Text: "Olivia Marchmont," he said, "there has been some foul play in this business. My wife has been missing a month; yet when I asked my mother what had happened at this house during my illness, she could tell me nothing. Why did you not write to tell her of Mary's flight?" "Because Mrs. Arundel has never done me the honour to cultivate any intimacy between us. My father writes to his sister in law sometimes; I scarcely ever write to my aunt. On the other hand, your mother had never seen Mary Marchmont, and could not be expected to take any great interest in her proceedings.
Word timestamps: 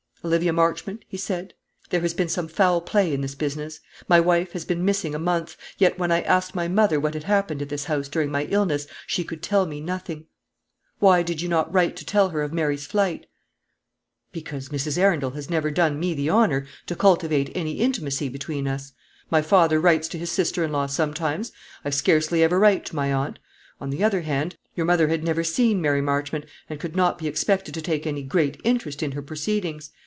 "Olivia 0.23 0.53
Marchmont," 0.53 1.03
he 1.07 1.17
said, 1.17 1.55
"there 1.89 2.01
has 2.01 2.13
been 2.13 2.27
some 2.29 2.47
foul 2.47 2.79
play 2.79 3.11
in 3.11 3.21
this 3.21 3.33
business. 3.33 3.79
My 4.07 4.19
wife 4.19 4.51
has 4.51 4.63
been 4.63 4.85
missing 4.85 5.15
a 5.15 5.19
month; 5.19 5.57
yet 5.79 5.97
when 5.97 6.11
I 6.11 6.21
asked 6.21 6.53
my 6.53 6.67
mother 6.67 6.99
what 6.99 7.15
had 7.15 7.23
happened 7.23 7.59
at 7.63 7.69
this 7.69 7.85
house 7.85 8.07
during 8.07 8.29
my 8.29 8.43
illness, 8.43 8.85
she 9.07 9.23
could 9.23 9.41
tell 9.41 9.65
me 9.65 9.81
nothing. 9.81 10.27
Why 10.99 11.23
did 11.23 11.41
you 11.41 11.49
not 11.49 11.73
write 11.73 11.95
to 11.95 12.05
tell 12.05 12.29
her 12.29 12.43
of 12.43 12.53
Mary's 12.53 12.85
flight?" 12.85 13.25
"Because 14.31 14.69
Mrs. 14.69 14.95
Arundel 14.99 15.31
has 15.31 15.49
never 15.49 15.71
done 15.71 15.99
me 15.99 16.13
the 16.13 16.29
honour 16.29 16.67
to 16.85 16.95
cultivate 16.95 17.49
any 17.57 17.79
intimacy 17.79 18.29
between 18.29 18.67
us. 18.67 18.91
My 19.31 19.41
father 19.41 19.79
writes 19.79 20.07
to 20.09 20.19
his 20.19 20.29
sister 20.29 20.63
in 20.63 20.71
law 20.71 20.85
sometimes; 20.85 21.51
I 21.83 21.89
scarcely 21.89 22.43
ever 22.43 22.59
write 22.59 22.85
to 22.85 22.95
my 22.95 23.11
aunt. 23.11 23.39
On 23.79 23.89
the 23.89 24.03
other 24.03 24.21
hand, 24.21 24.55
your 24.75 24.85
mother 24.85 25.07
had 25.07 25.23
never 25.23 25.43
seen 25.43 25.81
Mary 25.81 25.99
Marchmont, 25.99 26.45
and 26.69 26.79
could 26.79 26.95
not 26.95 27.17
be 27.17 27.27
expected 27.27 27.73
to 27.73 27.81
take 27.81 28.05
any 28.05 28.21
great 28.21 28.61
interest 28.63 29.01
in 29.01 29.13
her 29.13 29.23
proceedings. 29.23 29.89